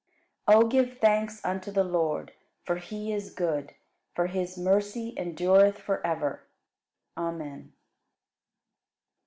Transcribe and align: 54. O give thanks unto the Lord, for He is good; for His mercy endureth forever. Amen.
54. 0.47 0.55
O 0.63 0.67
give 0.67 0.97
thanks 0.97 1.45
unto 1.45 1.69
the 1.71 1.83
Lord, 1.83 2.33
for 2.63 2.77
He 2.77 3.13
is 3.13 3.31
good; 3.31 3.75
for 4.15 4.25
His 4.25 4.57
mercy 4.57 5.13
endureth 5.15 5.77
forever. 5.77 6.41
Amen. 7.15 7.73